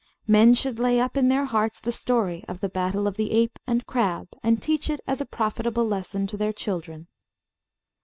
[0.25, 3.59] Men should lay up in their hearts the story of the Battle of the Ape
[3.67, 7.05] and Crab, and teach it, as a profitable lesson, to their children.